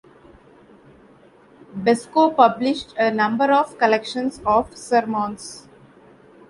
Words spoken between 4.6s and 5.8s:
sermons.